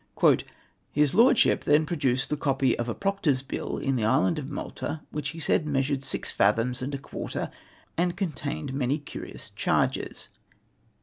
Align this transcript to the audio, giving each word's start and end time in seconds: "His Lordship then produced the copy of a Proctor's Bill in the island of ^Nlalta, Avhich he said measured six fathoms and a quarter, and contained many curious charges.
"His 0.93 1.13
Lordship 1.13 1.63
then 1.63 1.85
produced 1.85 2.31
the 2.31 2.35
copy 2.35 2.75
of 2.79 2.89
a 2.89 2.95
Proctor's 2.95 3.43
Bill 3.43 3.77
in 3.77 3.97
the 3.97 4.03
island 4.03 4.39
of 4.39 4.45
^Nlalta, 4.45 5.01
Avhich 5.13 5.27
he 5.33 5.39
said 5.39 5.67
measured 5.69 6.01
six 6.01 6.31
fathoms 6.31 6.81
and 6.81 6.95
a 6.95 6.97
quarter, 6.97 7.51
and 7.99 8.17
contained 8.17 8.73
many 8.73 8.97
curious 8.97 9.51
charges. 9.51 10.29